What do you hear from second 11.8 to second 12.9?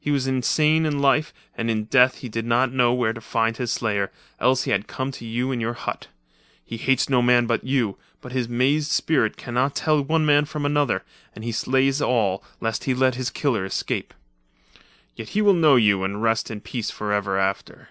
all, lest